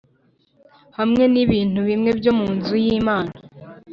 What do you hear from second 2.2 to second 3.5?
mu nzu y’Imana